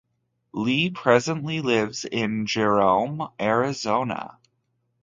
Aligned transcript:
Lee 0.51 0.89
presently 0.89 1.61
lives 1.61 2.05
in 2.05 2.47
Jerome, 2.47 3.29
Arizona. 3.39 4.39